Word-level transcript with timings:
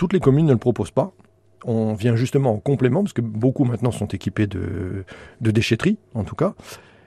toutes 0.00 0.14
les 0.14 0.20
communes 0.20 0.46
ne 0.46 0.52
le 0.52 0.58
proposent 0.58 0.92
pas. 0.92 1.12
On 1.66 1.92
vient 1.92 2.16
justement 2.16 2.54
en 2.54 2.58
complément, 2.58 3.02
parce 3.02 3.12
que 3.12 3.20
beaucoup 3.20 3.64
maintenant 3.64 3.90
sont 3.90 4.06
équipés 4.06 4.46
de, 4.46 5.04
de 5.42 5.50
déchetterie, 5.50 5.98
en 6.14 6.24
tout 6.24 6.34
cas, 6.34 6.54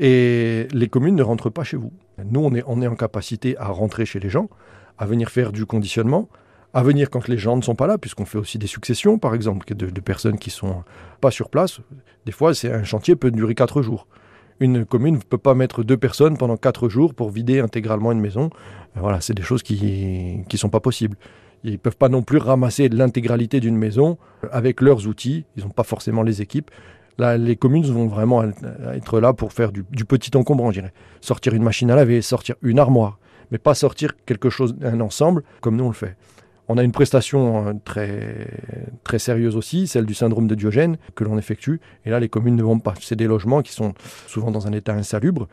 et 0.00 0.68
les 0.70 0.88
communes 0.88 1.14
ne 1.14 1.22
rentrent 1.22 1.48
pas 1.48 1.64
chez 1.64 1.78
vous. 1.78 1.92
Nous, 2.22 2.40
on 2.40 2.54
est, 2.54 2.62
on 2.66 2.82
est 2.82 2.86
en 2.86 2.94
capacité 2.94 3.56
à 3.56 3.68
rentrer 3.68 4.04
chez 4.04 4.20
les 4.20 4.28
gens, 4.28 4.50
à 4.98 5.06
venir 5.06 5.30
faire 5.30 5.50
du 5.50 5.64
conditionnement, 5.64 6.28
à 6.74 6.82
venir 6.82 7.08
quand 7.08 7.26
les 7.26 7.38
gens 7.38 7.56
ne 7.56 7.62
sont 7.62 7.74
pas 7.74 7.86
là, 7.86 7.96
puisqu'on 7.96 8.26
fait 8.26 8.36
aussi 8.36 8.58
des 8.58 8.66
successions, 8.66 9.18
par 9.18 9.34
exemple, 9.34 9.74
de, 9.74 10.00
personnes 10.02 10.38
qui 10.38 10.50
sont 10.50 10.84
pas 11.22 11.30
sur 11.30 11.48
place. 11.48 11.80
Des 12.26 12.32
fois, 12.32 12.52
c'est 12.52 12.70
un 12.70 12.84
chantier 12.84 13.16
peut 13.16 13.30
durer 13.30 13.54
quatre 13.54 13.80
jours. 13.80 14.06
Une 14.60 14.84
commune 14.84 15.14
ne 15.14 15.20
peut 15.20 15.38
pas 15.38 15.54
mettre 15.54 15.84
deux 15.84 15.96
personnes 15.96 16.36
pendant 16.36 16.58
quatre 16.58 16.90
jours 16.90 17.14
pour 17.14 17.30
vider 17.30 17.60
intégralement 17.60 18.12
une 18.12 18.20
maison. 18.20 18.50
Voilà, 18.94 19.22
c'est 19.22 19.32
des 19.32 19.42
choses 19.42 19.62
qui 19.62 20.44
ne 20.52 20.58
sont 20.58 20.68
pas 20.68 20.80
possibles. 20.80 21.16
Ils 21.64 21.72
ne 21.72 21.76
peuvent 21.78 21.96
pas 21.96 22.10
non 22.10 22.22
plus 22.22 22.38
ramasser 22.38 22.88
l'intégralité 22.88 23.58
d'une 23.58 23.76
maison 23.76 24.18
avec 24.52 24.80
leurs 24.80 25.06
outils. 25.08 25.46
Ils 25.56 25.64
n'ont 25.64 25.70
pas 25.70 25.82
forcément 25.82 26.22
les 26.22 26.42
équipes. 26.42 26.70
Là, 27.16 27.38
les 27.38 27.56
communes 27.56 27.84
vont 27.84 28.06
vraiment 28.06 28.44
être 28.92 29.20
là 29.20 29.32
pour 29.32 29.52
faire 29.52 29.72
du, 29.72 29.84
du 29.90 30.04
petit 30.04 30.36
encombrant, 30.36 30.70
je 30.70 30.80
dirais. 30.80 30.92
Sortir 31.20 31.54
une 31.54 31.62
machine 31.62 31.90
à 31.90 31.96
laver, 31.96 32.20
sortir 32.22 32.56
une 32.62 32.78
armoire, 32.78 33.18
mais 33.50 33.58
pas 33.58 33.74
sortir 33.74 34.12
quelque 34.26 34.50
chose, 34.50 34.76
un 34.82 35.00
ensemble, 35.00 35.42
comme 35.60 35.76
nous 35.76 35.84
on 35.84 35.88
le 35.88 35.94
fait. 35.94 36.16
On 36.66 36.78
a 36.78 36.82
une 36.82 36.92
prestation 36.92 37.68
euh, 37.68 37.72
très, 37.84 38.48
très 39.04 39.18
sérieuse 39.18 39.54
aussi, 39.56 39.86
celle 39.86 40.06
du 40.06 40.14
syndrome 40.14 40.46
de 40.46 40.54
Diogène, 40.54 40.96
que 41.14 41.24
l'on 41.24 41.38
effectue. 41.38 41.80
Et 42.04 42.10
là, 42.10 42.20
les 42.20 42.28
communes 42.28 42.56
ne 42.56 42.62
vont 42.62 42.78
pas. 42.78 42.94
C'est 43.00 43.16
des 43.16 43.26
logements 43.26 43.62
qui 43.62 43.72
sont 43.72 43.94
souvent 44.26 44.50
dans 44.50 44.66
un 44.66 44.72
état 44.72 44.94
insalubre, 44.94 45.46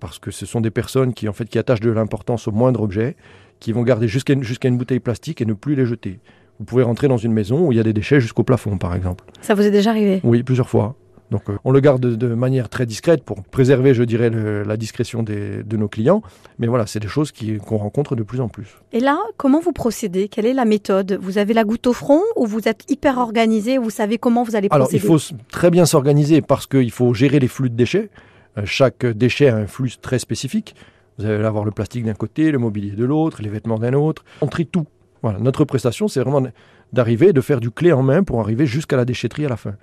parce 0.00 0.18
que 0.18 0.30
ce 0.30 0.46
sont 0.46 0.60
des 0.60 0.70
personnes 0.70 1.14
qui, 1.14 1.28
en 1.28 1.32
fait, 1.32 1.46
qui 1.46 1.58
attachent 1.58 1.80
de 1.80 1.90
l'importance 1.90 2.48
au 2.48 2.52
moindre 2.52 2.82
objet, 2.82 3.16
qui 3.60 3.72
vont 3.72 3.82
garder 3.82 4.08
jusqu'à 4.08 4.32
une, 4.32 4.44
une 4.64 4.78
bouteille 4.78 5.00
plastique 5.00 5.40
et 5.40 5.46
ne 5.46 5.54
plus 5.54 5.74
les 5.74 5.86
jeter. 5.86 6.20
Vous 6.58 6.64
pouvez 6.64 6.82
rentrer 6.82 7.08
dans 7.08 7.16
une 7.16 7.32
maison 7.32 7.66
où 7.66 7.72
il 7.72 7.76
y 7.76 7.80
a 7.80 7.84
des 7.84 7.92
déchets 7.92 8.20
jusqu'au 8.20 8.44
plafond, 8.44 8.78
par 8.78 8.94
exemple. 8.94 9.24
Ça 9.40 9.54
vous 9.54 9.62
est 9.62 9.70
déjà 9.70 9.90
arrivé? 9.90 10.20
Oui, 10.22 10.42
plusieurs 10.42 10.68
fois. 10.68 10.94
Donc 11.30 11.48
euh, 11.48 11.56
on 11.64 11.72
le 11.72 11.80
garde 11.80 12.00
de, 12.00 12.14
de, 12.14 12.34
manière 12.34 12.68
très 12.68 12.86
discrète 12.86 13.24
pour 13.24 13.42
préserver, 13.42 13.94
je 13.94 14.02
dirais, 14.04 14.30
le, 14.30 14.62
la 14.62 14.76
discrétion 14.76 15.22
des, 15.22 15.62
de 15.62 15.76
nos 15.76 15.88
clients. 15.88 16.22
Mais 16.58 16.66
voilà, 16.66 16.86
c'est 16.86 17.00
des 17.00 17.08
choses 17.08 17.32
qu'on 17.32 17.76
rencontre 17.76 18.14
de 18.14 18.22
plus 18.22 18.40
en 18.40 18.48
plus. 18.48 18.76
Et 18.92 19.00
là, 19.00 19.18
comment 19.36 19.58
vous 19.58 19.72
procédez? 19.72 20.28
Quelle 20.28 20.46
est 20.46 20.54
la 20.54 20.64
méthode? 20.64 21.18
Vous 21.20 21.38
avez 21.38 21.54
la 21.54 21.64
goutte 21.64 21.86
au 21.86 21.92
front 21.92 22.20
ou 22.36 22.46
vous 22.46 22.68
êtes 22.68 22.88
hyper 22.90 23.18
organisé 23.18 23.78
Vous 23.78 23.90
savez 23.90 24.18
comment 24.18 24.42
vous 24.42 24.54
allez 24.54 24.68
procéder 24.68 25.02
Alors 25.02 25.18
il 25.18 25.20
faut 25.20 25.34
très 25.50 25.70
bien 25.70 25.86
s'organiser 25.86 26.40
parce 26.40 26.66
qu'il 26.66 26.90
faut 26.90 27.14
gérer 27.14 27.40
les 27.40 27.48
flux 27.48 27.70
de 27.70 27.74
déchets. 27.74 28.10
Euh, 28.58 28.62
chaque 28.64 29.06
déchet 29.06 29.48
a 29.48 29.56
un 29.56 29.66
flux 29.66 29.92
très 30.00 30.18
spécifique. 30.18 30.74
Vous 31.18 31.26
allez 31.26 31.44
avoir 31.44 31.64
le 31.64 31.70
plastique 31.70 32.04
d'un 32.04 32.14
côté, 32.14 32.50
le 32.50 32.58
mobilier 32.58 32.92
de 32.92 33.04
l'autre, 33.04 33.42
les 33.42 33.48
vêtements 33.48 33.78
d'un 33.78 33.92
autre. 33.92 34.24
On 34.40 34.46
trie 34.46 34.66
tout. 34.66 34.86
Voilà, 35.22 35.38
notre 35.38 35.64
prestation, 35.64 36.08
c'est 36.08 36.20
vraiment 36.20 36.46
d'arriver, 36.92 37.32
de 37.32 37.40
faire 37.40 37.60
du 37.60 37.70
clé 37.70 37.92
en 37.92 38.02
main 38.02 38.22
pour 38.22 38.40
arriver 38.40 38.66
jusqu'à 38.66 38.96
la 38.96 39.04
déchetterie 39.04 39.46
à 39.46 39.48
la 39.48 39.56
fin. 39.56 39.74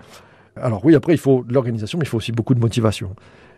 Alors 0.55 0.83
oui, 0.85 0.95
après, 0.95 1.13
il 1.13 1.17
faut 1.17 1.43
de 1.43 1.53
l'organisation, 1.53 1.97
mais 1.97 2.05
il 2.05 2.07
faut 2.07 2.17
aussi 2.17 2.31
beaucoup 2.31 2.53
de 2.53 2.59
motivation. 2.59 3.15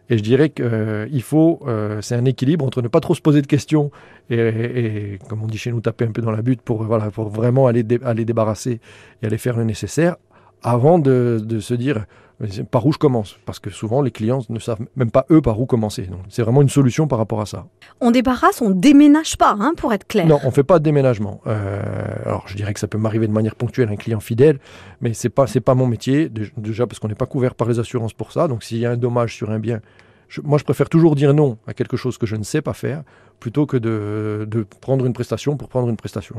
Et 0.09 0.17
je 0.17 0.23
dirais 0.23 0.49
qu'il 0.49 0.65
euh, 0.65 1.19
faut, 1.21 1.61
euh, 1.65 2.01
c'est 2.01 2.15
un 2.15 2.25
équilibre 2.25 2.65
entre 2.65 2.81
ne 2.81 2.87
pas 2.87 2.99
trop 2.99 3.15
se 3.15 3.21
poser 3.21 3.41
de 3.41 3.47
questions 3.47 3.89
et, 4.29 5.17
comme 5.29 5.41
on 5.41 5.47
dit 5.47 5.57
chez 5.57 5.71
nous, 5.71 5.79
taper 5.79 6.05
un 6.05 6.11
peu 6.11 6.21
dans 6.21 6.31
la 6.31 6.41
butte 6.41 6.61
pour, 6.61 6.83
voilà, 6.83 7.09
pour 7.09 7.29
vraiment 7.29 7.67
aller, 7.67 7.85
aller 8.03 8.25
débarrasser 8.25 8.79
et 9.21 9.25
aller 9.25 9.37
faire 9.37 9.57
le 9.57 9.63
nécessaire 9.63 10.17
avant 10.63 10.99
de, 10.99 11.41
de 11.43 11.59
se 11.59 11.73
dire 11.73 12.05
par 12.71 12.85
où 12.85 12.91
je 12.91 12.97
commence? 12.97 13.37
Parce 13.45 13.59
que 13.59 13.69
souvent, 13.69 14.01
les 14.01 14.11
clients 14.11 14.39
ne 14.49 14.59
savent 14.59 14.79
même 14.95 15.11
pas 15.11 15.25
eux 15.31 15.41
par 15.41 15.59
où 15.59 15.65
commencer. 15.65 16.03
Donc, 16.03 16.21
c'est 16.29 16.41
vraiment 16.41 16.61
une 16.61 16.69
solution 16.69 17.07
par 17.07 17.17
rapport 17.17 17.39
à 17.39 17.45
ça. 17.45 17.67
On 18.01 18.11
débarrasse, 18.11 18.61
on 18.61 18.71
déménage 18.71 19.37
pas, 19.37 19.55
hein, 19.59 19.73
pour 19.77 19.93
être 19.93 20.07
clair. 20.07 20.25
Non, 20.25 20.39
on 20.43 20.51
fait 20.51 20.63
pas 20.63 20.79
de 20.79 20.83
déménagement. 20.83 21.41
Euh, 21.47 21.81
alors, 22.25 22.45
je 22.47 22.55
dirais 22.55 22.73
que 22.73 22.79
ça 22.79 22.87
peut 22.87 22.97
m'arriver 22.97 23.27
de 23.27 23.31
manière 23.31 23.55
ponctuelle 23.55 23.89
un 23.89 23.95
client 23.95 24.19
fidèle, 24.19 24.59
mais 24.99 25.13
c'est 25.13 25.29
pas 25.29 25.47
c'est 25.47 25.61
pas 25.61 25.75
mon 25.75 25.87
métier. 25.87 26.29
Déjà 26.29 26.87
parce 26.87 26.99
qu'on 26.99 27.07
n'est 27.07 27.15
pas 27.15 27.27
couvert 27.27 27.55
par 27.55 27.67
les 27.69 27.79
assurances 27.79 28.13
pour 28.13 28.31
ça. 28.31 28.47
Donc, 28.47 28.63
s'il 28.63 28.79
y 28.79 28.85
a 28.85 28.91
un 28.91 28.97
dommage 28.97 29.35
sur 29.35 29.49
un 29.51 29.59
bien, 29.59 29.79
je, 30.27 30.41
moi, 30.41 30.57
je 30.57 30.63
préfère 30.63 30.89
toujours 30.89 31.15
dire 31.15 31.33
non 31.33 31.57
à 31.67 31.73
quelque 31.73 31.95
chose 31.95 32.17
que 32.17 32.25
je 32.25 32.35
ne 32.35 32.43
sais 32.43 32.61
pas 32.61 32.73
faire 32.73 33.03
plutôt 33.39 33.65
que 33.65 33.77
de, 33.77 34.47
de 34.49 34.65
prendre 34.81 35.05
une 35.05 35.13
prestation 35.13 35.55
pour 35.57 35.67
prendre 35.67 35.89
une 35.89 35.97
prestation. 35.97 36.35